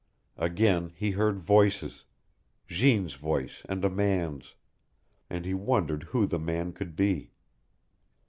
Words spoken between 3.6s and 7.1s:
and a man's, and he wondered who the man could